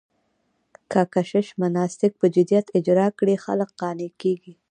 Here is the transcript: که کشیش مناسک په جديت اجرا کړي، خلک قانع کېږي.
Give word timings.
که 0.91 1.01
کشیش 1.13 1.47
مناسک 1.61 2.11
په 2.19 2.25
جديت 2.35 2.65
اجرا 2.77 3.07
کړي، 3.19 3.35
خلک 3.45 3.69
قانع 3.79 4.09
کېږي. 4.21 4.53